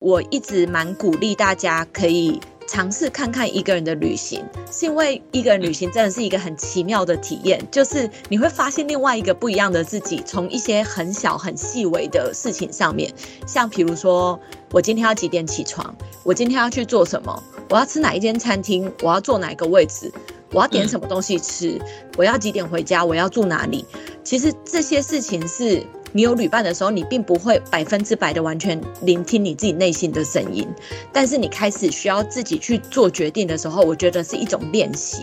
[0.00, 4.42] 我一直蛮鼓励大家可以尝试看看一个人的旅行，
[4.72, 13.12] 是因为一个人旅行真的是一个很奇妙的体验，就是你会发现另外一个不一样的自己，从一些很小很细微的事情上面，
[13.46, 14.40] 像比如说
[14.70, 20.10] 我今天要几点起床，我今天要去做什么，我要吃哪一间餐厅，我要坐哪个位置，
[20.52, 21.78] 我要点什么东西吃，
[22.16, 23.84] 我要几点回家，我要住哪里，
[24.24, 25.84] 其实这些事情是。
[26.12, 30.66] 你有旅伴的时候，你并不会百分之百的完全聆听你自己内心的声音，
[31.12, 35.22] 但是你开始需要自己去做决定的时候，我觉得是一种练习。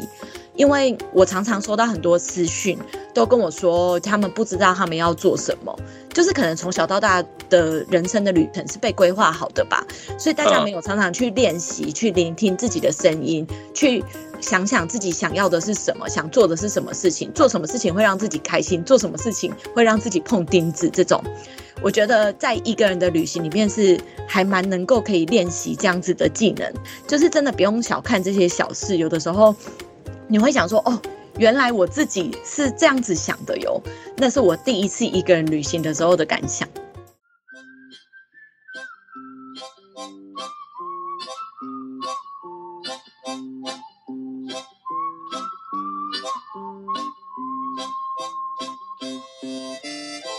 [0.55, 2.79] 因为我常常收到很多私讯，
[3.13, 5.77] 都跟我说他们不知道他们要做什么，
[6.11, 9.85] 就是可能从小到大的人生的旅程是被规划好的吧，
[10.17, 13.45] 所以大家没有常常去练习，去聆听自己的声音，
[13.75, 14.03] 去
[14.41, 21.23] 想想自己想要的是什么，想做的是什么事情，做什么事情会让自己开心，做什么事情会让自己碰钉子，这种，
[21.81, 26.71] 我觉得在一个人的旅行里面是还蛮能够可以练习这样子的技能，
[27.07, 29.55] 就是真的不用小看这些小事，有的时候。
[30.29, 31.01] 你会想说哦，
[31.37, 33.81] 原来我自己是这样子想的哟。
[34.17, 36.67] 那是我第一次一个人旅行的时候的感想。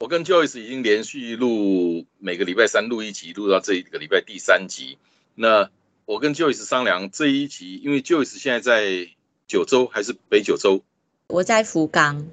[0.00, 4.96] 我跟 Joyce 已经连续录每个礼拜三录一集，录到这一个礼拜第三集。
[5.34, 5.70] 那
[6.06, 9.08] 我跟 Joyce 商量这一集，因为 Joyce 现在在。
[9.46, 10.84] 九州还是北九州？
[11.26, 12.28] 我在福冈。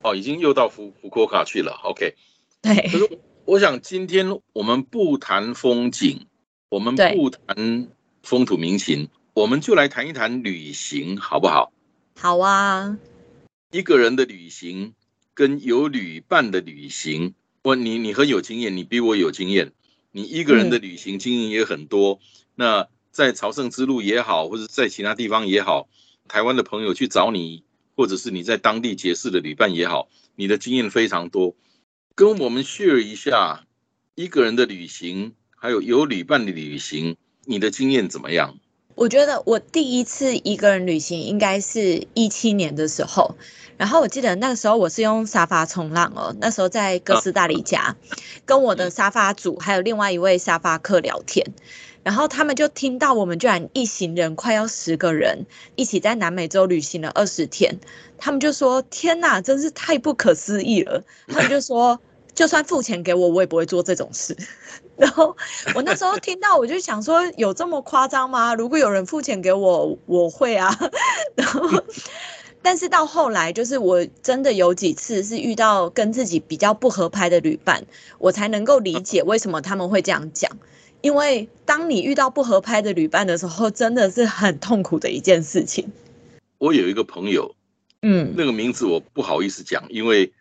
[0.00, 1.72] 哦，已经又到福福库卡去了。
[1.84, 2.14] OK。
[2.62, 2.88] 对。
[2.88, 6.26] 可是我想今天我们不谈风景，
[6.70, 7.88] 我们不谈
[8.22, 11.70] 风土民情，我们就来谈一谈旅行，好不好？
[12.18, 12.98] 好啊。
[13.70, 14.94] 一个人的旅行
[15.34, 19.72] 跟有旅伴的旅行，我你你很有经验，你比我有经验。
[20.12, 22.20] 你一个人的旅行经验也很多。
[22.54, 25.88] 那在朝圣之路也好，或者在其他地方也好。
[26.28, 27.64] 台湾的朋友去找你，
[27.96, 31.54] 或者是你在当地结识的旅伴也好，你的经验非常多，
[32.14, 33.66] 跟我们 share 一下
[34.14, 38.58] 一个人的旅行，还有有旅伴的旅行，你的经验怎么样？
[38.94, 43.34] 我觉得我第一次一个人旅行应该是一七年的时候，
[43.76, 47.96] 然后我记得那个时候我是用沙发冲浪哦，那时候在哥斯达黎加，
[48.46, 51.44] 跟我的沙发组还有另外一位沙发客聊天。
[52.04, 57.80] 然后他们就听到我们居然一行人快要十个人一起在南美洲旅行了二十天，
[58.18, 61.98] 他们就说：“天哪，真是太不可思议了！”他们就说
[62.34, 64.36] ：“就算付钱给我，我也不会做这种事。”
[64.96, 65.36] 然后
[65.74, 68.54] 我那时候听到，我就想说：“有这么夸张吗？
[68.54, 70.76] 如果有人付钱给我，我会啊。
[71.34, 71.68] ”然后，
[72.62, 77.84] 但是到后来，就是我真的有几次是遇到跟自己比较不合拍的旅伴，
[78.18, 80.50] 我才能够理解为什么他们会这样讲。
[81.00, 85.92] 因为当你遇到不合拍的旅伴的时候，真的是很痛苦的一件事情。
[86.56, 87.54] 我有一个朋友，
[88.00, 90.32] 嗯，那个名字我不好意思讲，因为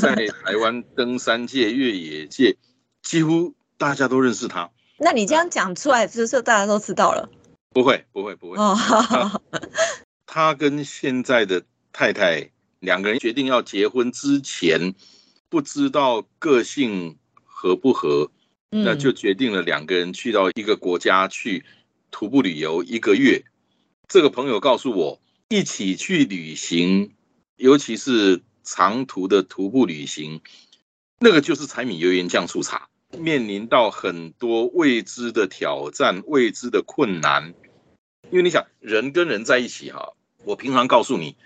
[0.00, 2.56] 在台湾登山界、越野界，
[3.02, 4.70] 几乎大家都认识他。
[4.96, 7.28] 那你这样讲出来，就是大家都知道了？
[7.74, 8.56] 不会，不会，不会。
[8.56, 8.74] 哦，
[10.24, 11.62] 他跟现在的
[11.92, 12.50] 太太
[12.80, 14.94] 两个人决定要结婚之前，
[15.50, 18.30] 不知道个性合不合。
[18.70, 21.64] 那就决定了两个人去到一个国家去
[22.10, 23.44] 徒步旅游一个月。
[24.08, 27.12] 这个朋友告诉我，一起去旅行，
[27.56, 30.40] 尤其是长途的徒步旅行，
[31.20, 37.54] 那个就是柴米油盐酱醋茶，面临到很多未知的挑战、未知的困难。
[38.30, 40.14] 因为你想，人跟人在一起哈，
[40.44, 41.36] 我平常告诉你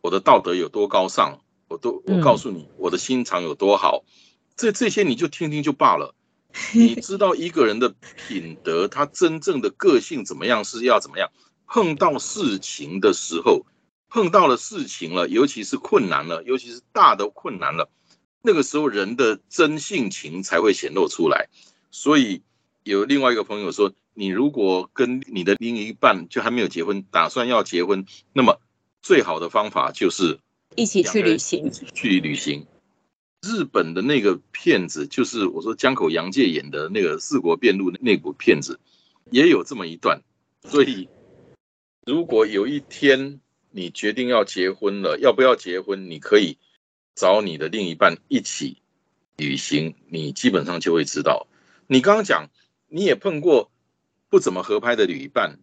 [0.00, 4.04] 我的道德有多高尚，我都我告诉你我的心肠有多好，
[4.56, 6.14] 这这些你就听听就罢了。
[6.74, 7.94] 你知道一个人的
[8.28, 11.30] 品德，他真正的个性怎么样是要怎么样？
[11.66, 13.64] 碰到事情的时候，
[14.08, 17.88] 碰到了事情了，尤其是困难了，尤其是大的困难了，
[18.42, 21.48] 那个时候人的真性情才会显露出来。
[21.90, 22.42] 所以
[22.84, 28.60] 有另外一个朋友说，你如果跟你的另一半就还没有结婚，打算要结婚，那么
[29.02, 30.38] 最好的方法就是
[30.76, 32.66] 一起去旅行，去旅行。
[33.42, 38.78] 日本的那个片子，就是我说江口洋介演的那个《四国遍路》那部片子，
[39.30, 40.20] 也有这么一段。
[40.62, 41.08] 所以，
[42.04, 43.40] 如果有一天
[43.70, 46.10] 你决定要结婚了，要不要结婚？
[46.10, 46.58] 你可以
[47.14, 48.78] 找你的另一半一起
[49.36, 51.46] 旅行，你基本上就会知道。
[51.86, 52.48] 你刚刚讲，
[52.88, 53.70] 你也碰过
[54.28, 55.58] 不怎么合拍的旅伴，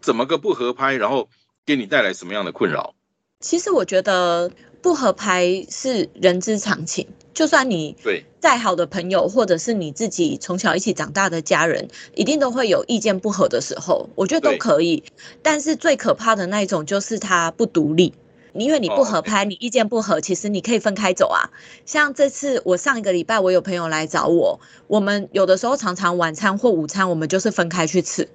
[0.00, 0.94] 怎么个不合拍？
[0.94, 1.28] 然后
[1.66, 2.94] 给你带来什么样的困扰？
[3.40, 4.50] 其实我觉得
[4.80, 15.02] 不合拍是人之常情，就算你对再好的朋友，或者是你自己从小一起长大的家人，一定都会有意见不合的时候，我觉得都可以。
[15.42, 18.14] 但是最可怕的那一种就是他不独立。
[18.54, 21.50] 因为你不合拍，你意见不合，其实你可以分开走啊。
[21.86, 28.28] 像这次我上一个礼拜，我有朋友来找我，我们有的时候常常晚餐或午餐，我们就是分开去吃。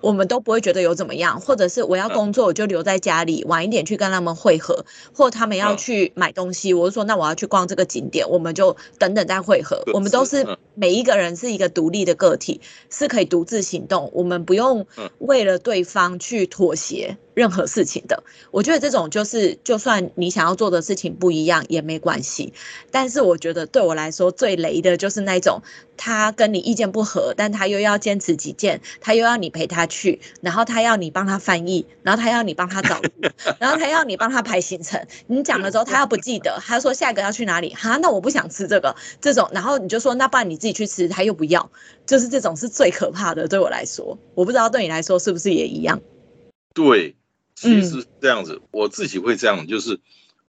[0.00, 4.84] 我们都不会觉得有怎么样，或者是我要工作，我就留在家里，晚一点去跟他们会合，
[5.14, 9.82] 或他们要去买东西，我就说那我要去逛这个景点，我们就等等再会合。
[9.94, 14.86] 我们都是每一个人是一个独立的个体，是可以独自行动，我们不用
[15.20, 18.22] 为了对方去妥协任何事情的。
[18.50, 22.52] 我觉得这种就是，就算你想要做的事情不一样也没关系。
[22.90, 25.60] 但是我觉得对我来说最雷的就是那种。
[25.96, 33.08] 他跟你意见不合，但他又要坚持己见，他又要你陪他去，然后他要你帮他翻译，然后他要你帮他找路，
[33.60, 35.00] 然后他要你帮他排行程。
[35.28, 37.72] 你讲了之后，他要不记得，他说下一个要去哪里？
[37.74, 41.70] 哈，那我不想吃这个，这种，然后你就说那不然你自己去吃，他又不要，
[42.04, 43.46] 就是这种是最可怕的。
[43.46, 46.00] 对我来说，我不知道对你来说是不是也一样？
[46.74, 47.14] 对，
[47.54, 50.00] 其实这样子，我自己会这样，就是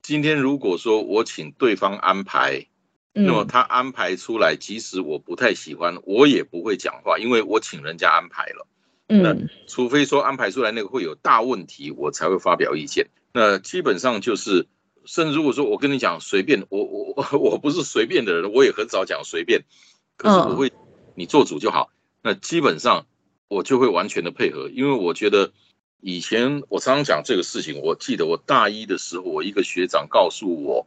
[0.03, 2.67] 今天如果说我请对方安排。
[3.13, 8.69] 那么他安排出来，即使我不太喜欢，我也不会讲话，因为我请人家安排了。
[9.09, 9.37] 那
[9.67, 13.09] 除非说安排出来那个会有大问题，我才会发表意见。
[13.33, 14.69] 那基本上就是，
[15.07, 19.65] 甚至如果说我跟你讲随便，我我 我不是随便的人，我也很少讲随便。
[20.17, 20.73] 可是我会，
[21.17, 21.91] 你做主就好。
[22.23, 23.07] 那基本上
[23.49, 25.53] 我就会完全的配合，因为我觉得
[26.01, 30.87] 以前我常常讲这个事情，我记得我大一的时候，我一个学长告诉我。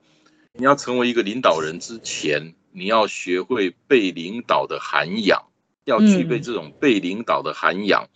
[0.56, 5.48] 你要成为一个领导人之前，你要学会被领导的涵养，
[5.84, 8.08] 要具备这种被领导的涵养，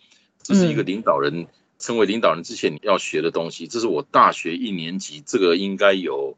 [0.43, 1.47] 这是一个领导人
[1.79, 3.65] 成为领导人之前你要学的东西。
[3.67, 6.37] 这是我大学一年级，这个应该有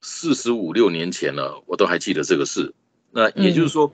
[0.00, 2.74] 四十五六年前了，我都还记得这个事。
[3.12, 3.92] 那也就是说，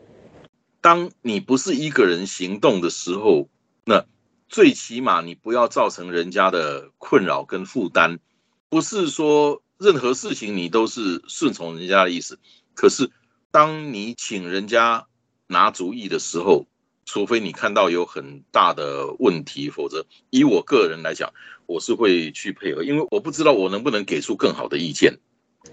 [0.80, 3.46] 当你不是一个人行动的时候，
[3.84, 4.06] 那
[4.52, 8.20] 最起码你不要造成人家的困扰跟负担，
[8.68, 9.60] 不是说。
[9.78, 12.38] 任何事情你都是顺从人家的意思，
[12.72, 13.10] 可是
[13.50, 15.08] 当你请人家
[15.48, 16.66] 拿主意的时候，
[17.04, 21.32] 除非你看到有很大的问题，否则以我个人来讲，
[21.66, 25.18] 我是会去配合，因为我不知道我能不能给出更好的意见。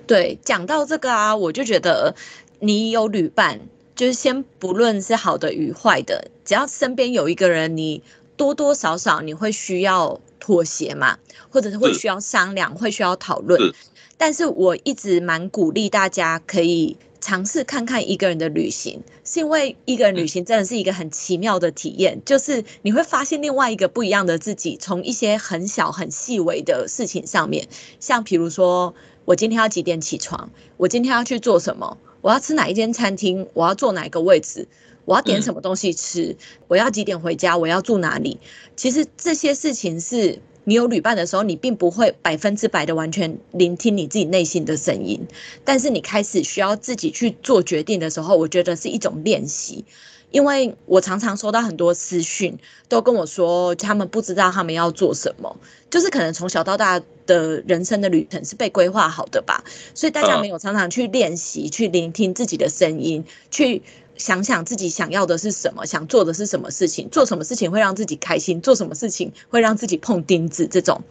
[0.07, 2.15] 对，讲到这个啊，我就觉得
[2.59, 3.59] 你有旅伴，
[3.95, 8.01] 就是先不论是好的与坏的，只要身边有一个人，你
[8.39, 11.17] 多多少少你会需要妥协嘛，
[11.49, 13.73] 或者是会需要商量，会需要讨论。
[14.17, 27.67] 但是我一直蛮鼓励大家可以尝试看看一个人的旅行，是因为一个人旅行真的是一个很奇妙的体验，就是你会发现另外一个不一样的自己，从一些很小很细微的事情上面，
[27.99, 28.95] 像比如说
[29.25, 34.65] 我今天要几点起床，我今天要去做什么，我要吃哪一间餐厅，我要坐哪一个位置，
[35.09, 36.35] 我要点什么东西吃，
[36.67, 38.39] 我要几点回家，我要住哪里，
[38.75, 40.39] 其实这些事情是。
[40.65, 45.19] 你有旅伴的时候，你并不会百分之百的完全聆听你自己内心的声音，
[45.65, 49.83] 但是你开始需要自己去做决定的时候，我觉得是一种练习。
[50.29, 52.55] 因为我常常收到很多私讯，
[52.87, 55.57] 都跟我说他们不知道他们要做什么，
[55.89, 59.63] 就是可能从小到大的人生的旅程是被规划好的吧，
[59.95, 63.81] 所以大家没有常常去练习，去聆听自己的声音，去。
[64.19, 70.67] 想想自己想要的是什么，想做的是什么事情，做什么事情会让自己开心，做什么事情会让自己碰钉子。
[70.67, 71.01] 这种，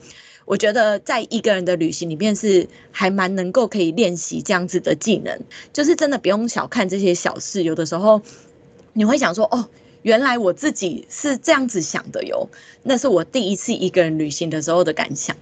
[0.45, 5.41] 我觉得在一个人的旅行里面是还蛮能够可以练习这样子的技能，
[5.73, 7.63] 就是真的不用小看这些小事。
[7.63, 8.21] 有的时候
[8.93, 9.69] 你会想说，哦，
[10.03, 12.51] 原来我自己是这样子想的哟。
[12.83, 15.35] 那是我第一次一个人旅行的时候的感想。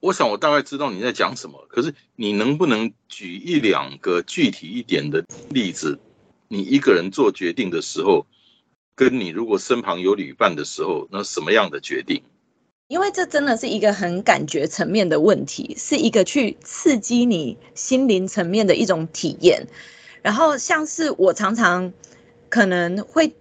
[0.00, 5.98] 我想我大概知道你在讲什么，可是你能不能举一两个具体一点的例子？
[6.52, 8.26] 你一个人做决定的时候，
[8.94, 12.22] 跟你如果身旁有旅伴的时候，那什么样的决定？
[12.88, 19.66] 因为这真的是一个很感觉层面的问题，是一个去刺激你心灵层面的一种体验。
[20.20, 21.90] 然后像是我常常
[22.50, 23.32] 可能会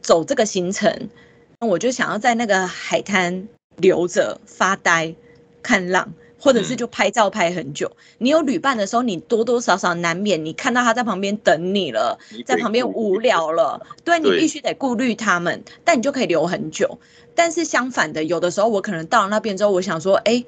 [0.00, 1.10] 走这个行程，
[1.58, 3.48] 我就想要在那个海滩
[3.78, 5.12] 留着发呆、
[5.60, 6.14] 看浪。
[6.40, 7.92] 或者是就拍照拍很久。
[8.18, 16.98] 你有旅伴的时候，你多多少少难免你看到他在旁边等你了，在旁边无聊了，对你必须得顾虑他们，但你就可以留很久。
[17.34, 20.44] 但是相反的，有的时候我可能到了那边之后，我想说，哎，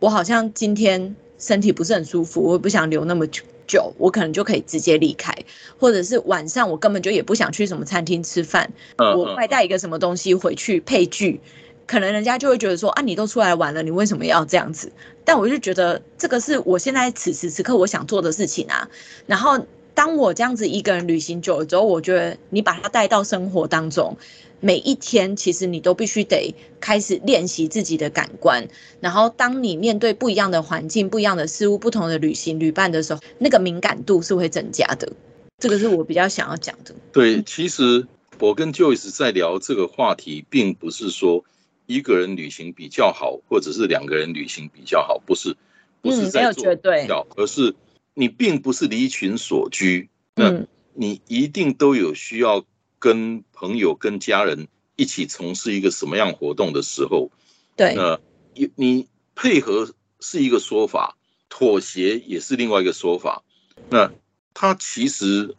[0.00, 3.42] 我好像今天身体不是很舒服，我不想留那么久。
[3.68, 5.34] 久，我可能就可以直接离开，
[5.76, 11.40] 或者是晚上我根本就也不想去什么餐厅吃饭，我外带一个什么东西回去配剧，
[11.86, 14.92] 可能人家就会觉得说啊，你都出来玩了，你为什么要这样子？
[15.24, 18.88] 但我就觉得这个是我现在此时此刻我想做的事情啊。
[19.26, 24.16] 然后当我这样子一个人旅行久了之后，我觉得你把它带到生活当中。
[24.58, 28.66] 每一天，其实你都必须得开始练习自己的感官，
[29.00, 35.12] 然后当你面对不一样的环境、不一样的事物、不同的旅行旅伴的时候，那个敏感度是会增加的。
[35.58, 36.94] 这个是我比较想要讲的。
[37.12, 38.06] 对，其实
[38.38, 41.44] 我跟 Joyce 在聊这个话题，并不是说
[41.86, 45.56] 一个人旅行比较好，或者是两个人旅行比较好，不是，
[46.02, 47.74] 不是在做比较，而是
[48.14, 52.64] 你并不是离群所居，那你一定都有需要。
[52.98, 57.30] 跟朋友、跟家人一起从事一个什么样活动的时候，
[57.76, 58.18] 对，那
[58.54, 61.16] 你你配合是一个说法，
[61.50, 63.44] 妥协也是另外一个说法。
[63.90, 64.10] 那
[64.54, 65.54] 它其实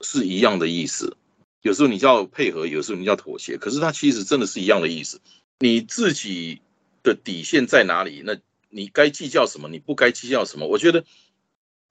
[0.00, 1.16] 是一样的意思。
[1.62, 5.20] 有时候你叫配合，有时候你叫妥协，可是它其实真的是一样的意思。
[5.58, 6.60] 你自己
[7.02, 8.22] 的底线在哪里？
[8.24, 8.36] 那
[8.70, 9.68] 你该计较什么？
[9.68, 10.66] 你不该计较什么？
[10.66, 11.04] 我觉得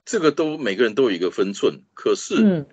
[0.04, 1.82] 这个都每个人都有一个分寸。
[1.94, 2.66] 可是。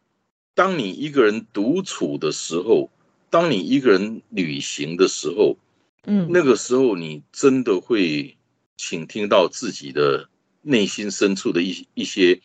[0.55, 2.91] 当你一个人独处的时候，
[3.31, 5.57] 当你一个人旅行的时候，
[6.03, 8.37] 嗯，那个时候你真的会
[8.77, 10.29] 倾听到自己的
[10.61, 12.39] 内心深处的一一些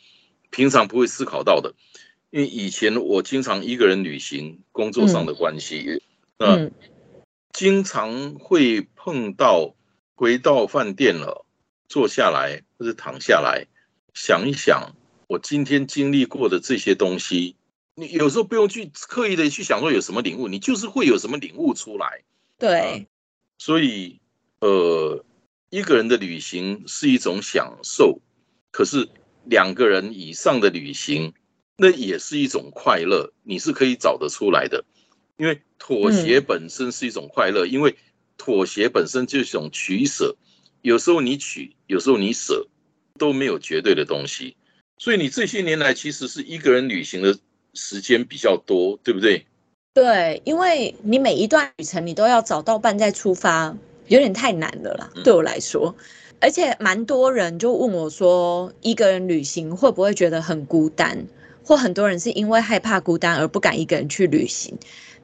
[0.49, 1.75] 平常不会思考到的。
[2.31, 6.01] 因为以前我经常一个人旅行，工作上的关系，
[6.39, 6.73] 嗯，
[7.59, 9.75] 经常会碰到
[10.15, 11.45] 回到饭店了，
[11.89, 13.67] 坐下来或者躺下来，
[14.15, 14.95] 想一想
[15.27, 17.57] 我今天经历过的这些东西。
[17.97, 22.23] 你有时候不用去刻意的去想说有什么领悟，你就是会有什么领悟出来。
[22.61, 23.09] 对，
[23.59, 24.21] 所以
[24.61, 25.25] 呃，
[25.69, 28.21] 一个人的旅行是一种享受，
[28.71, 29.09] 可是
[29.47, 31.35] 两个人以上的旅行，
[31.77, 34.85] 那也是一种快乐，你是可以找得出来的。
[35.39, 37.97] 因为妥协本身是一种快乐，因为
[38.37, 40.37] 妥协本身就是一种取舍，
[40.83, 42.67] 有时候你取，有时候你舍，
[43.19, 44.57] 都没有绝对的东西。
[44.99, 47.39] 所以你这些年来其实是一个人旅行的。
[47.75, 49.47] 时间比较多，对不对？
[49.93, 53.77] 对，因为你每一段旅程你都要找到伴再出发，
[54.09, 55.95] 有点太难了啦，对我来说。
[56.41, 61.27] 而且蛮多人就问我说，一个人旅行会不会觉得很孤单？
[61.63, 64.77] 或很多人是因为害怕孤单而不敢一个人去旅行。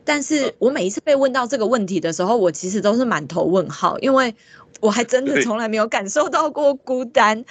[0.04, 4.34] 但是我每一次被问到这个问题的时候，我其实都是满头问号，因为
[4.80, 7.44] 我还真的从来没有感受到过孤单。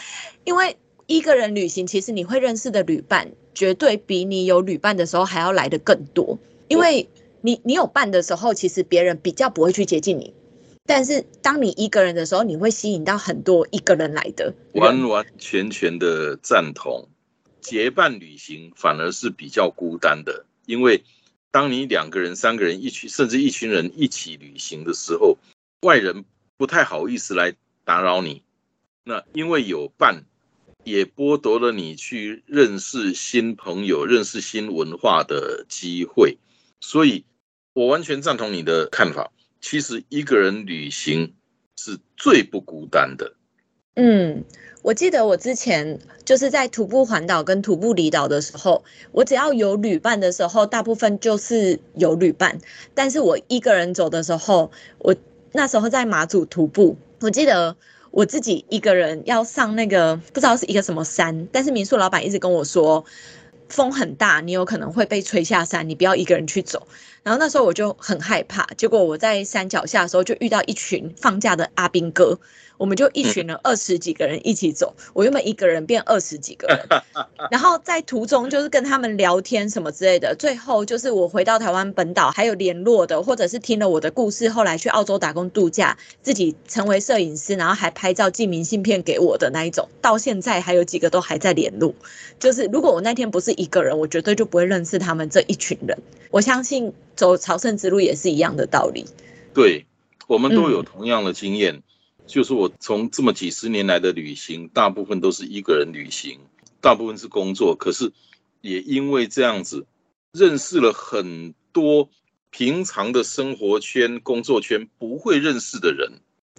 [0.43, 3.31] 因为一个人旅行，其实你会认识的旅伴。
[3.55, 7.07] 绝对比你有旅伴的时候还要来的更多，因为
[7.41, 10.33] 你你有伴的时候，其实别人比较不会去接近你，
[10.87, 14.55] 但是当你一个人的时候，你会吸引到很多一个人来的。
[14.73, 17.07] 完完全全的赞同，
[17.61, 21.03] 结伴旅行反而是比较孤单的，因为
[21.53, 25.37] 当你两个人、三个人一起，甚至一群人一起旅行的时候，
[25.83, 26.25] 外人
[26.57, 27.55] 不太好意思来
[27.85, 28.41] 打扰你，
[29.05, 30.25] 那因为有伴。
[30.85, 36.37] 也剥夺了你去认识新朋友、认识新文化的机会，
[36.81, 37.23] 所以
[37.71, 39.31] 我完全赞同你的看法。
[39.61, 41.35] 其实一个人旅行
[41.77, 43.33] 是最不孤单的。
[43.95, 44.43] 嗯，
[44.81, 52.59] 我记得我之前就是在徒步环岛跟徒步离岛的时候，我只要有旅伴的时候，大部分就是有旅伴。
[52.93, 55.15] 但是我一个人走的时候，我
[55.51, 57.75] 那时候在马祖徒步，我记得。
[58.15, 63.03] 我自己一个人要上那个不知道是一个什么山，但是民宿老板一直跟我说，
[63.69, 66.87] 风很大，你有可能会被吹下山，你不要一个人去走。
[67.23, 72.39] 然后那时候我就很害怕，结果我在山脚下的时候就遇到一群放假的阿兵哥。
[72.77, 76.79] 我们就一群人二十几个人一起走，我原本一个人变二十几个人，
[77.51, 80.35] 然后在途中就是跟他们聊天什么之类的。
[80.35, 91.93] 最后就是我回到台湾本岛还有联络的，或者是听了我的故事，后来去澳洲打工度假，自己成为摄影师，然后还拍照寄明信片给我的那一种，到现在还有几个都还在联络。
[92.39, 95.97] 就是如果我那天不是一个人，我绝对就不会认识他们这一群人。
[96.31, 99.05] 我相信走朝圣之路也是一样的道理。
[99.53, 99.85] 对，
[100.27, 101.81] 我们都有同样的经验。
[102.25, 106.39] 就是我从这么几十年来的旅行，大部分都是一个人旅行，
[106.81, 107.75] 大部分是工作。
[107.75, 108.11] 可是
[108.61, 109.85] 也因为这样子，
[110.31, 112.09] 认识了很多
[112.49, 116.11] 平常的生活圈、工作圈不会认识的人。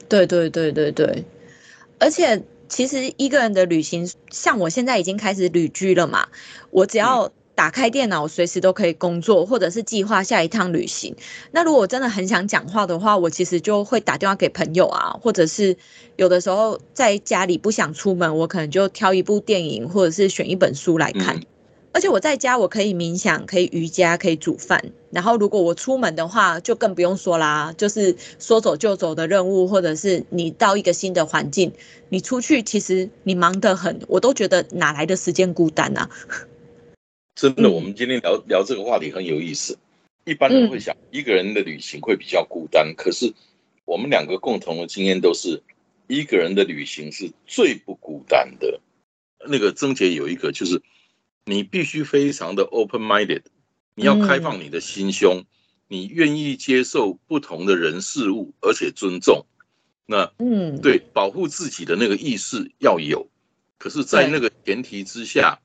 [0.09, 1.25] 对对对对对，
[1.99, 2.43] 而且。
[2.67, 6.27] 其实一个人的旅行，像我现在已经开始旅居了嘛，
[6.71, 11.15] 我只要打开电脑，随时都可以工作，或者是计划下一趟旅行。
[11.53, 15.77] 那如果真的很想讲话的话，我其实就会打电话给朋友啊，或者是
[16.17, 21.41] 有的时候在家里不想出门，我可能就挑一部电影，或者是选一本书来看。
[21.93, 24.83] 而且我在家，我可以冥想，可以瑜伽，可以煮饭。
[25.13, 31.71] 然后如果我出门的话，就更不用说啦，就是说走就走的任务，或者是你到一个新的环境，
[32.09, 36.11] 你出去其实你忙得很，我都觉得哪来的时间孤单啊？
[37.35, 39.79] 真的，我们今天聊聊这个话题很有意思。
[40.25, 43.33] 一般人会想，一个人的旅行会比较孤单，可是
[43.85, 45.63] 我们两个共同的经验都是，
[46.07, 48.81] 一个人的旅行是最不孤单的。
[49.47, 50.83] 那个曾杰有一个就是。
[51.47, 53.43] 你必须非常的 open-minded，
[53.95, 55.45] 你要开放你的心胸，
[55.89, 59.45] 你愿意接受不同的人事物，而且尊重。
[60.07, 63.29] 那嗯，对，保护自己的那个意识要有，
[63.77, 65.61] 可是，在那个前提之下，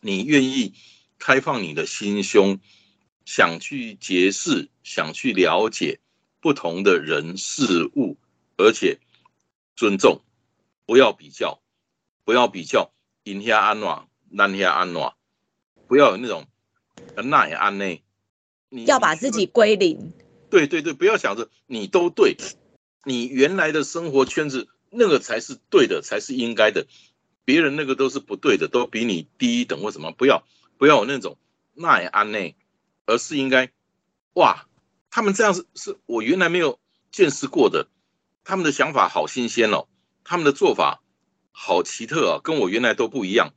[0.00, 0.72] 你愿意
[1.20, 2.58] 开放你的心胸，
[3.24, 6.00] 想去结识，想去了解
[6.40, 8.16] 不同的人事物，
[8.56, 8.98] 而且
[9.76, 10.22] 尊重，
[10.86, 11.60] 不要比较，
[12.24, 12.90] 不要比较，
[13.22, 14.08] 赢下安暖。
[14.32, 15.14] 那下安暖，
[15.88, 16.46] 不要有那种
[17.16, 18.04] 那也安内，
[18.68, 20.12] 你要把自己归零。
[20.48, 22.36] 对对对，不要想着你都对，
[23.04, 26.86] 你原来的生活圈子那个才是对的，才是应该的，
[27.44, 30.12] 别人那个都是不对的，都比你低一等或什么。
[30.12, 30.44] 不要
[30.80, 31.36] 不要有那种
[31.74, 32.56] 那也安内，
[33.04, 33.70] 而是应该
[34.32, 34.66] 哇，
[35.10, 36.80] 他们这样是是我原来没有
[37.12, 37.86] 见识过的，
[38.44, 39.88] 他们的想法好新鲜哦，
[40.24, 41.02] 他们的做法
[41.52, 43.52] 好奇特啊，跟我原来都不一样。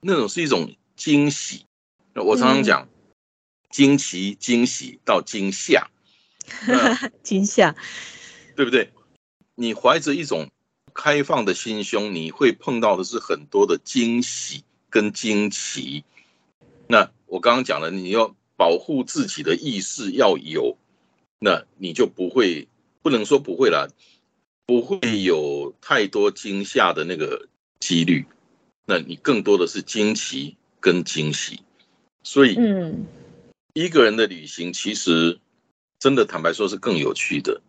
[0.00, 1.66] 那种是一种惊喜，
[2.14, 2.88] 我常常讲
[3.70, 5.90] 惊奇、惊喜到惊吓，
[7.24, 7.74] 惊吓，
[8.54, 8.92] 对不对？
[9.56, 10.48] 你怀着一种
[10.94, 16.04] 开放的心胸，你会碰到的是很多的惊喜跟惊奇。
[16.88, 20.76] 那我刚刚讲了，你要保护自己的意识要有，
[21.38, 22.66] 那你就不会，
[23.02, 23.90] 不能说不会了，
[24.66, 28.24] 不会有太多惊吓的那个几率。
[28.86, 31.60] 那你更多的是惊奇跟惊喜，
[32.22, 33.04] 所以，嗯，
[33.74, 35.38] 一个人的旅行其实
[35.98, 37.60] 真的坦白说是更有趣的。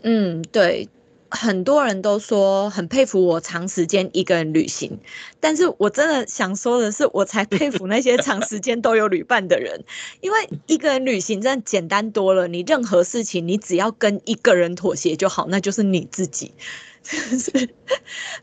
[0.00, 0.88] 嗯，对，
[1.34, 4.98] 很多人都说很佩服我长时间一个人旅行，
[5.40, 9.84] 但是我真的想说的是，我才 佩服那些长时间都有旅伴的人，
[10.20, 16.54] 因为一个人旅行真的简单多了，你任何事情你只要跟一个人妥协就好，那就是你自己。
[17.04, 17.68] 是，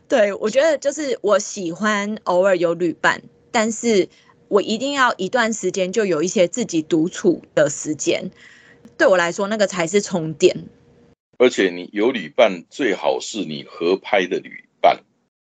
[0.06, 4.08] 对我觉得就是我喜欢偶尔有旅伴，但是
[4.46, 8.30] 我一定要一段时间就有一些自己独处的时间，
[8.96, 10.68] 对我来说那个才是充电。
[11.42, 15.02] 而且你有旅伴，最好是你合拍的旅伴。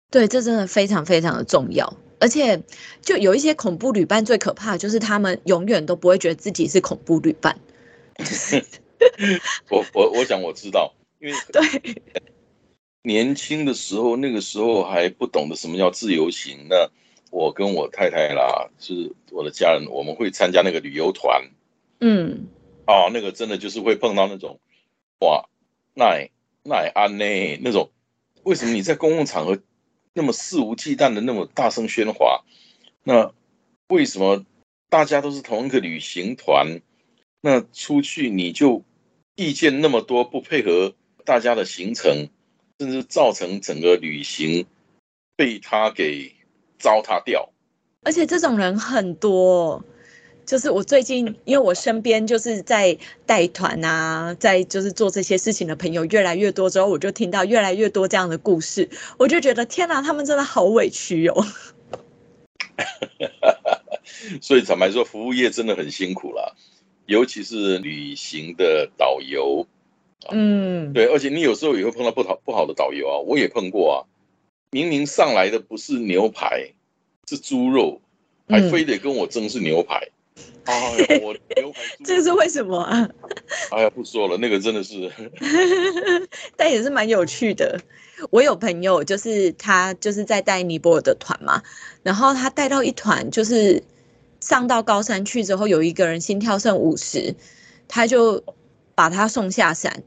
[0.09, 1.95] 对，这真的非常非常的重要。
[2.19, 2.63] 而且
[3.03, 7.59] 就有一些恐怖旅伴，最可怕的就是他们永远都不会觉得自己是恐怖旅伴。
[9.69, 11.95] 我我我想我知道，因为 对。
[13.03, 16.65] 年轻的时候，那个时候还不懂得什么叫自由行。
[16.71, 16.89] 那
[17.29, 21.51] 我跟我太太啦，是我的家人，我们会参加那个旅游团。
[21.99, 22.47] 嗯，
[22.87, 24.59] 哦，那个真的就是会碰到那种，
[25.19, 25.45] 哇，
[25.93, 26.29] 奈
[26.63, 27.25] 奈安呢
[27.61, 27.91] 那种，
[28.43, 29.59] 为什么你在公共场合
[30.13, 32.43] 那么肆无忌惮的那么大声喧哗？
[33.03, 33.33] 那
[33.87, 34.45] 为什么
[34.89, 36.81] 大家都是同一个旅行团？
[37.41, 38.83] 那出去你就
[39.35, 40.93] 意见那么多，不配合
[41.25, 42.29] 大家的行程？
[42.79, 44.65] 甚至造成整个旅行
[45.35, 46.33] 被他给
[46.79, 47.49] 糟蹋掉，
[48.01, 49.81] 而且这种人很多。
[50.45, 61.45] 就是我最近，因为我身边就是在带团啊，在就是做这些事情的朋友越来越多之后，我就听到越来越多这样的故事，我就觉得天哪，他们真的好委屈哦。
[64.41, 66.53] 所以坦白说，服务业真的很辛苦啦，
[67.05, 69.65] 尤其是旅行的导游。
[70.31, 73.95] 嗯，对，而且你有时候也会碰到不好不好的导游啊，我也碰过啊。
[74.71, 76.71] 明明上来的不是牛排，
[77.29, 78.01] 是猪肉，
[78.47, 80.09] 还非得跟我争是牛排。
[80.65, 81.35] 哎呀，我
[82.03, 83.07] 这是为什么啊？
[83.71, 85.11] 哎呀，不说了，那个真的是，
[86.55, 87.79] 但也是蛮有趣的。
[88.29, 91.61] 我有朋友，就是他就是在带尼泊尔的团嘛，
[92.03, 93.83] 然后他带到一团，就是
[94.39, 97.35] 上到高山去之后，有一个人心跳剩五十，
[97.87, 98.41] 他就
[98.95, 100.03] 把他送下山。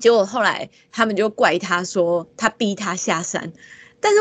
[0.00, 3.52] 结果后来他们就怪他说他逼他下山，
[4.00, 4.20] 但是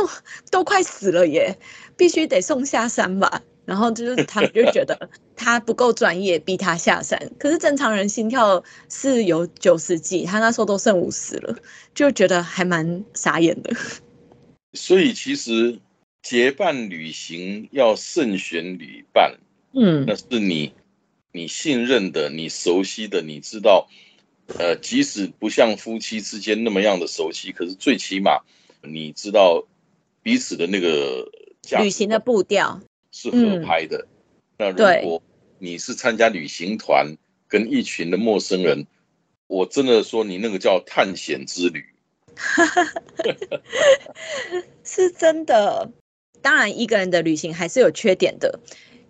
[0.52, 1.58] 都快死了耶，
[1.96, 3.44] 必须得送下山吧。
[3.68, 7.20] 然后就是他们就觉得他不够专业，逼他下山。
[7.38, 11.54] 可是正常人心跳是有九十几，他那时候都剩五十了，
[11.94, 13.76] 就觉得还蛮傻眼的。
[14.72, 15.80] 所以其实
[16.22, 19.38] 结伴旅行要慎选旅伴，
[19.74, 20.72] 嗯，那是你
[21.34, 23.90] 你信任的、你熟悉的，你知道，
[24.58, 28.40] 呃，即使不像夫妻之间那么样的熟悉，可是最起码
[28.82, 29.68] 你知道
[30.24, 31.30] 彼此的那个
[31.82, 32.80] 旅行的步调
[33.18, 34.06] 是合拍的。
[34.60, 35.24] 那如果
[35.58, 38.86] 你是参加旅行团，跟一群的陌生人，
[39.48, 41.84] 我真的说你那个叫探险之旅。
[44.84, 45.90] 是真的，
[46.44, 48.60] 当然一个人的旅行还是有缺点的，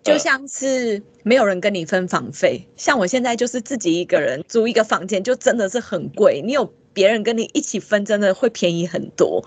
[0.02, 6.40] 就像是没有人跟你分房费，像我现在就是自己一个人租一个房间，就真的是很贵。
[6.42, 6.72] 你有。
[6.98, 9.40] 别人跟你一起分，真的会便宜很多。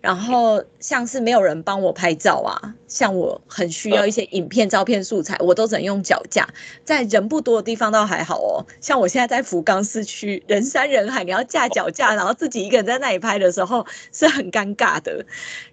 [0.00, 6.48] 然后像是没有人帮我拍照啊，像我很需要一些影片、照片素材，我都只能用脚架。
[6.84, 15.24] 在人不多的地方倒还好哦，像我现在在福冈市区，人山人海，你要架脚架，然后自己一个人在那里拍的时候是很尴尬的。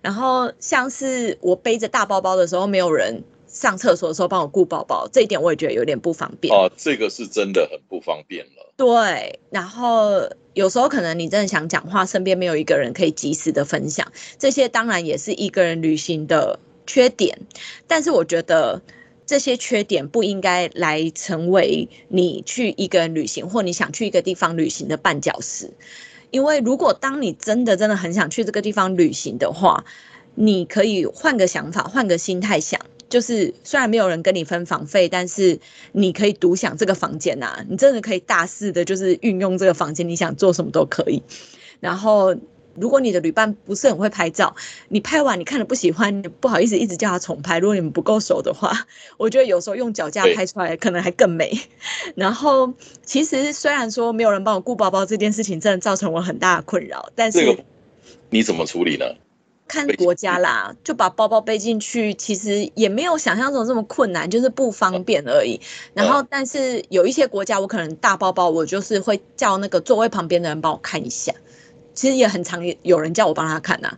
[0.04, 3.24] 然后像是我背着大包包的时候，没有人。
[3.48, 6.68] 上厕所的时候帮我顾宝宝，这一点我也觉得有点不方便哦。
[6.76, 8.74] 这个是真的很不方便了。
[8.76, 17.40] 对，然后有时候可能你真的想讲话，身边没有一个人可以及时的分享，这些当然也是一个人旅行的缺点。
[17.88, 18.82] 但是我觉得
[19.26, 25.72] 这些缺点不应该来成为你去一个人旅行或你想去一个地方旅行的绊脚石。
[26.30, 29.86] 因为如果当你真的真的很想去这个地方旅行的话，
[30.36, 32.80] 你可以换个想法，换个心态想。
[33.10, 35.60] 就是虽然没有人跟你分房费，但是
[35.92, 37.64] 你可以独享这个房间呐。
[37.70, 41.22] 你真的可以大肆的，就是运用这个房间，你想做什么都可以。
[41.80, 42.36] 然后，
[42.76, 44.56] 如果你的旅伴不是很会拍照，
[44.90, 47.60] 你拍完你看了不喜欢，你不好意思一直叫他重拍。
[47.60, 48.88] 如果你们不够熟的话，
[49.18, 51.52] 我觉得有时候用脚架拍出来可能还更美。
[52.16, 52.74] 然后，
[53.06, 57.64] 其实虽然说没有人帮我顾包包这件事情，真的造成我很大的困扰，但是
[58.30, 59.06] 你怎么处理呢？
[59.68, 65.60] 看国家啦，就把包包背进去，其实也没有想象中这么困难，就是不方便而已。
[65.94, 71.34] 然后，但是有一些国家，我可能大包包，我就是会叫那个座位旁边的人帮我看一下。
[71.94, 73.98] 其实也很常有人叫我帮他看呐，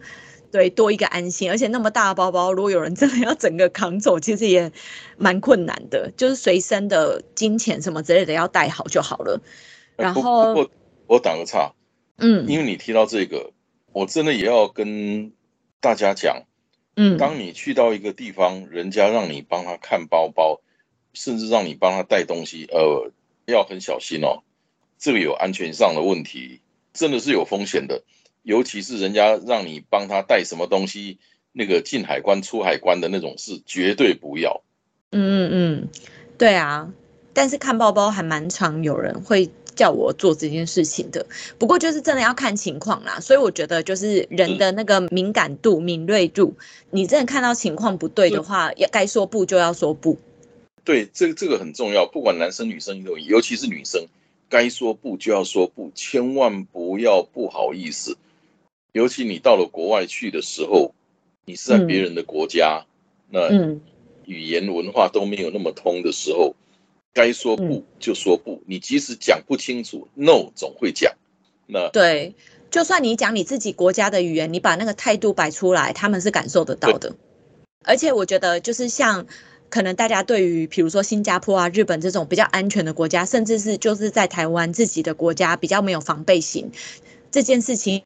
[0.52, 1.50] 对，多一个安心。
[1.50, 4.72] 而且那么大的包包，如果有人真的要整个扛走，其实也
[5.18, 6.12] 蛮困难的。
[6.16, 9.42] 就是随身的金钱什么之类的要带好就好了。
[9.98, 10.70] 然后，我
[11.08, 11.74] 我打个岔，
[12.18, 13.52] 嗯，因为你提到这个，
[13.92, 15.34] 我真的也要跟。
[15.80, 16.44] 大家讲，
[16.96, 20.62] 嗯，当你去到一个地方，人家让你帮他看包包，
[21.14, 23.12] 甚至让你帮他带东西，呃，
[23.46, 24.44] 要很小心哦。
[24.98, 26.62] 这个有安全上的问题，
[26.94, 28.04] 真的是有风险的。
[28.44, 31.20] 尤其是人家让你帮他带什么东西，
[31.52, 34.62] 那个进海关、出海关的那种事，绝对不要。
[35.12, 35.90] 嗯嗯嗯，
[36.38, 36.92] 对啊。
[37.34, 39.52] 但是看包包还蛮常有人会。
[39.76, 41.26] 叫我做这件事情的，
[41.58, 46.56] 不过就是真的要看情况啦，所以我觉得就是人的那个敏感度、敏锐度，
[46.90, 50.18] 你真的看到情况不对的话，要该说不就要说不。
[50.84, 54.06] 对，这个这个很重要，不管男生女生都尤其是女生，
[54.50, 58.18] 该说不就要说不，千万不要不好意思。
[58.94, 60.94] 尤其你到了国外去的时候，
[61.46, 62.86] 你是在别人的国家，
[63.30, 63.52] 那
[64.26, 66.56] 语言文化都没有那么通的时候。
[67.16, 71.14] 该说不就说不，你即使讲不清楚，no 总会讲。
[71.66, 72.36] 那对，
[72.70, 77.16] 就算你讲你自己国家的语言，你把那个态度摆出来，他们是感受得到的。
[77.86, 79.26] 而且我觉得，就是像
[79.70, 86.70] 可能大家对于比如说新加坡啊、日本这种比较安全的国家，甚至是就是在台湾自己的国家比较没有防备心
[87.32, 88.04] 这件事情，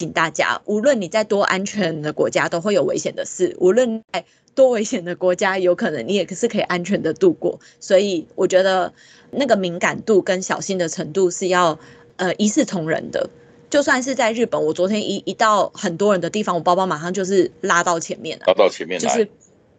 [0.00, 3.54] 请大家，无论你在多安全的国家，都会有危险的事。
[3.60, 8.90] 无论在多危险的国家，有可能你也是可以安全的度过，所以我觉得
[9.30, 11.78] 那个敏感度跟小心的程度是要
[12.16, 13.28] 呃一视同仁的。
[13.68, 19.28] 就算是在日本，我昨天一一到很多人的地方，我包包马上就是拉到前面了，拉到前面就是，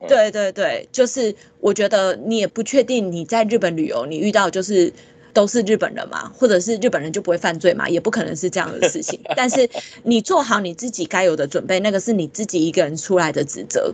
[0.08, 4.94] 对对对，就是我觉得你也不确定你在日本旅游，你遇到就是
[5.34, 9.20] 都是日本人嘛，或者是日本人就不会犯罪嘛，也不可能是这样的事情。
[9.36, 9.70] 但是
[10.04, 13.94] 你做好你自己该有的准备，那个是你自己一个人出来的职责。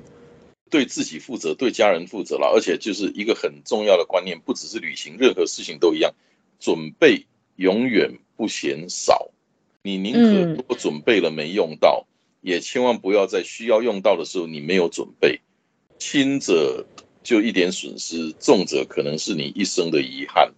[0.69, 6.13] 对自己负责，对家人负责了，而且就是一个很重要的观念，不只是旅行，任何事情都一样，
[6.59, 9.29] 准备永远不嫌少。
[9.81, 12.05] 你宁可多准备了没用到，
[12.41, 15.39] 也千万不要在需要用到的时候你没有准备，
[15.97, 16.85] 轻者
[17.23, 20.53] 就一点损失，重者可能是你一生的遗憾。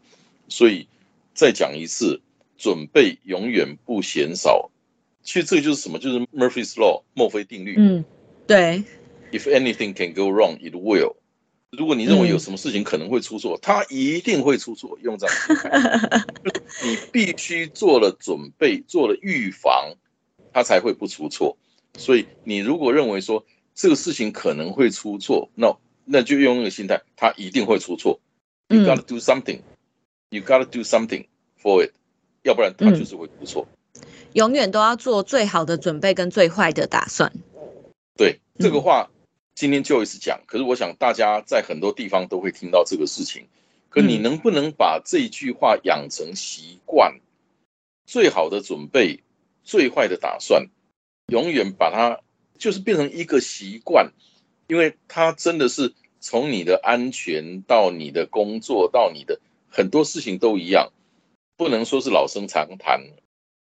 [0.50, 0.88] 所以
[1.34, 2.22] 再讲一次，
[2.58, 4.70] 准备永远不嫌少。
[5.24, 6.00] 其实这个就是什么？
[6.00, 7.76] 就是 Murphy's Law 墨菲定律。
[7.78, 8.06] 嗯，
[8.48, 8.84] 对。
[9.32, 11.16] If anything can go wrong, it will。
[11.72, 14.98] 如果你认为有什么事情可能会出错，它一定会出错。
[15.04, 15.36] 用这样，
[16.84, 19.94] 你必须做了准备，做了预防，
[20.52, 21.56] 它才会不出错。
[21.96, 28.20] 所以你如果认为说这个事情可能会出错，那那就用那个心态，它一定会出错。
[28.70, 29.60] You gotta do something.
[30.32, 31.26] You gotta do something
[31.62, 31.92] for it.
[32.44, 33.68] 要不然它就是会出错。
[34.34, 37.32] 永远都要做最好的准备跟最坏的打算。
[38.16, 39.10] 对这个话，
[39.56, 40.42] 今天就一次讲。
[40.46, 43.48] 可是我想大家在很多地方都会听到这个事情。
[43.90, 47.20] 可你能不能把这句话养成习惯？
[48.06, 49.24] 最好的准备，
[49.64, 50.68] 最坏的打算，
[51.28, 52.20] 永远把它
[52.60, 54.12] 就是变成一个习惯，
[54.68, 60.92] 因为它真的是从你的安全到你的工作到你的很多事情都一样，
[61.58, 63.02] 不能说是老生常谈。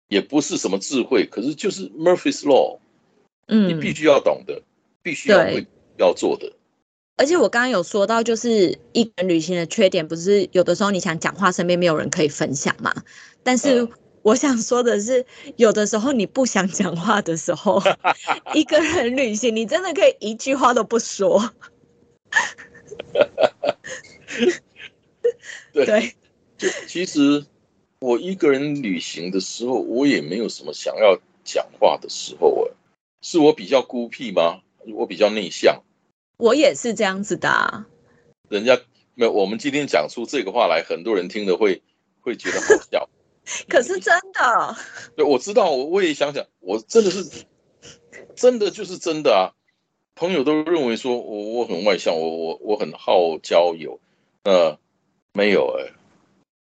[0.09, 2.79] 也不是什么智慧，可是就是 Murphy's Law，
[3.49, 4.63] 嗯，你必须要懂的，
[5.03, 5.67] 必须要会
[5.99, 6.53] 要做的。
[7.17, 12.95] 而且我刚刚有说到，就是一个人旅行的缺点，不是有的时候你想讲话，身边没有人可以分享嘛。
[13.43, 13.89] 但是
[14.23, 17.83] 我想说的是，有的时候你不想讲话的时候，
[18.55, 21.51] 一个人旅行，你真的可以一句话都不说。
[25.73, 26.15] 对，
[26.57, 27.45] 就其实。
[27.99, 32.75] 我一个人旅行的时候，我也没有什么想要讲话的时候哎，
[33.23, 34.61] 是我比较孤僻吗？
[34.95, 35.83] 我比较内向，
[36.37, 37.87] 我也是这样子的。
[38.51, 38.79] 人家
[39.15, 41.83] 没有，我们今天讲出这个话来，很多人听了会
[42.21, 43.09] 会觉得好笑。
[43.67, 44.77] 可是真的，
[45.17, 47.47] 对，我知道，我我也想想，我真的是
[48.35, 49.57] 真的就是真的啊。
[50.15, 53.99] 朋友都认为说我我很外向，我我我很好交友，
[54.45, 54.79] 呃，
[55.37, 55.93] 没有哎。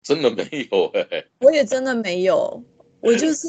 [0.01, 2.63] 真的没有哎，我也真的没有，
[2.99, 3.47] 我就是，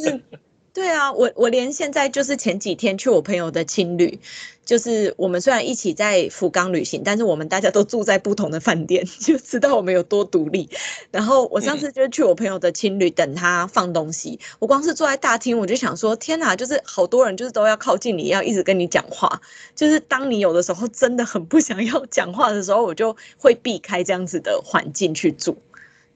[0.77, 4.21] 对啊，我我连现在就是前几天去我朋友的青旅，
[4.63, 10.69] 就是我们虽然一起在福冈旅行，但是我们大家都住在不同的饭店， 就知道我们有多独立。
[11.11, 19.41] 然后我上次就去我朋友的青旅等他放东西，我光是坐在大厅，我就想说，天哪，就是好多人就是都要靠近你，要一直跟你讲话。
[19.75, 25.57] 就是当你有的时候真的很不想要讲话的时候，我就会避开这样子的环境去住。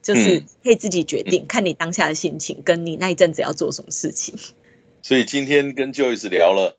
[0.01, 4.35] 就是可以自己决定，看你当下的心情，跟你那一阵子要做什么事情。
[5.01, 6.77] 所以今天跟 Joyce 聊了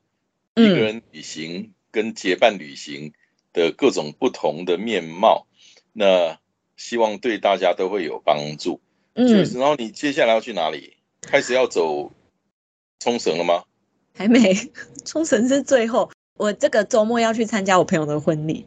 [0.55, 3.13] 一个人旅行跟结伴旅行
[3.53, 5.45] 的各种不同的面貌，
[5.91, 6.39] 那
[6.77, 8.79] 希望对大家都会有帮助。
[9.15, 10.97] 嗯，然后你接下来要去哪里？
[11.21, 12.11] 开始要走
[12.99, 13.63] 冲绳了吗？
[14.15, 14.53] 还没，
[15.05, 16.09] 冲绳是最后。
[16.35, 18.65] 我这个周末要去参加我朋友的婚礼，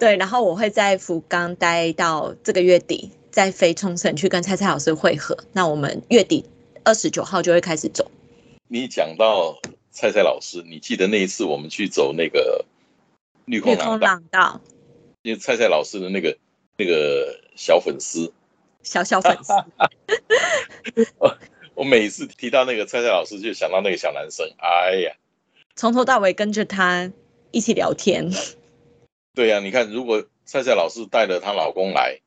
[0.00, 3.10] 对，然后我会在福冈待到这个月底。
[3.32, 6.44] 在飞冲绳去跟蔡蔡老师会合，那我们月底
[6.84, 8.10] 二十九号就会开始走。
[8.68, 9.58] 你讲到
[9.90, 12.66] 蔡蔡老师，你记得那一次我们去走那个
[13.46, 14.60] 绿空廊道，
[15.22, 16.36] 因为蔡蔡老师的那个
[16.76, 18.30] 那个小粉丝，
[18.82, 19.54] 小小粉丝。
[21.74, 24.46] 我每次提到那个蔡蔡老师，就想到那个小男生。
[24.58, 25.16] 哎呀，
[25.74, 27.10] 从头到尾跟着他
[27.50, 28.30] 一起聊天。
[29.32, 32.20] 对呀，你看，如果蔡蔡老师带着她老公来。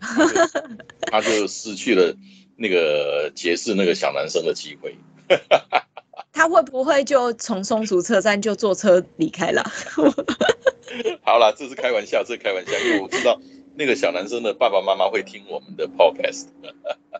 [1.10, 2.14] 他就失去了
[2.56, 4.96] 那个结识那个小男生的机会。
[6.32, 9.62] 他会不会就从松竹车站就坐车离开了？
[11.22, 13.38] 好了，这是开玩笑，这是开玩笑，因为我知道
[13.74, 16.46] 那个小男生的爸爸妈妈会听我们的 podcast。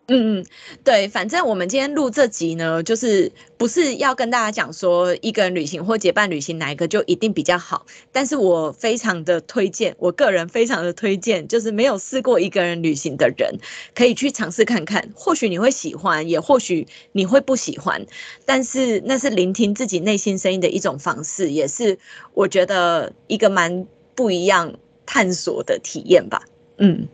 [0.07, 0.47] 嗯嗯，
[0.83, 13.57] 对，反正我们今天录这集呢，就是不是要跟大家讲说一个人旅行或结伴旅行哪一个就一定比较好，但是我非常的推荐，我个人非常的推荐，就是没有试过一个人旅行的人
[13.95, 18.05] 可以去尝试看看，或许你会喜欢，也或许你会不喜欢，
[18.45, 21.97] 但是那是聆听自己内心声音的一种方式，也是
[22.35, 23.87] 我觉得一个蛮
[24.17, 24.75] 不一样
[25.13, 26.45] 探索的体验吧。
[26.79, 27.09] 嗯，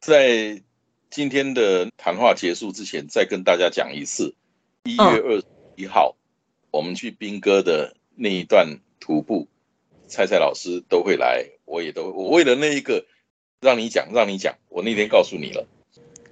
[0.00, 0.62] 在。
[1.14, 4.34] 今天的谈话结束之前，再跟大家讲一次，
[4.84, 5.44] 一月二十
[5.76, 6.16] 一号，
[6.70, 9.46] 我们去兵哥的那一段徒步，
[10.08, 13.04] 蔡蔡老师都会来，我也都，我为了那一个
[13.60, 15.66] 让你讲，让你讲，我那天告诉你了。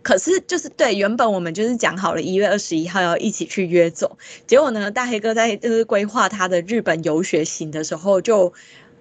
[0.00, 4.16] 可是就是对，原本我们就是讲好了，一月二十一号要一起去约走，
[4.46, 8.54] 结果呢，大黑哥在就是规划他的日本游学行的时候，就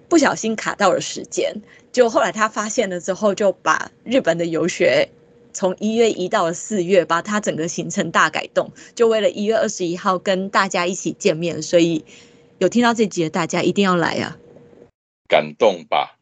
[0.09, 5.09] 不小心卡到了时间，就后来他发现了之后，就把日本的游学。
[5.51, 12.05] 从一月一到了四月，把他整个行程大改动，就为了一月二十一号跟大家一起见面，所以
[12.59, 14.37] 有听到这集的大家一定要来啊！
[15.27, 16.17] 感动吧？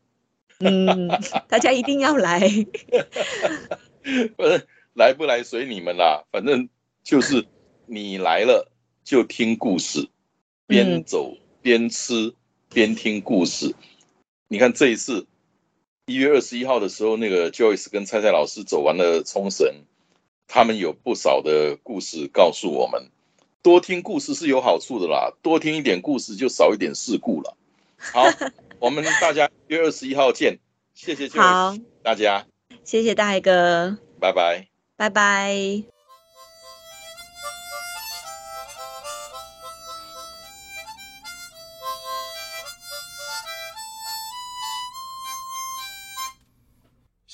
[0.60, 1.10] 嗯，
[1.50, 2.40] 大家一定要来。
[4.38, 6.70] 不是来不来随你们啦，反正
[7.04, 7.46] 就是
[7.86, 8.72] 你来了
[9.04, 10.08] 就听故事，
[10.66, 12.34] 边走边吃
[12.74, 13.76] 边听故事。
[14.48, 15.26] 你看这一次。
[16.10, 19.68] 一月二十一号的时候，那个 Joyce 跟蔡蔡老师走完了冲绳，
[20.48, 23.12] 他们有不少的故事告诉我们，
[23.62, 27.58] 多听故事是有好处的啦，多听一点故事就少一点事故了。
[27.98, 28.24] 好，
[28.80, 30.58] 我们大家一月二十一号见，
[30.94, 32.48] 谢谢大家，
[32.86, 35.97] 谢谢大海哥，拜拜，拜拜。